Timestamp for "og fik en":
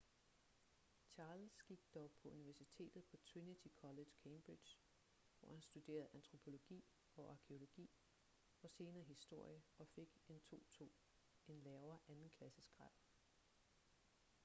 9.77-10.37